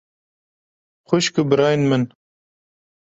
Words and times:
Xwişk 1.07 1.35
û 1.41 1.41
birayên 1.49 1.83
min! 1.89 2.03